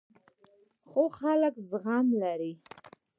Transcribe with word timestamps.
خو 0.89 1.03
خلک 1.19 1.53
زغم 1.69 2.07
لري. 2.21 2.53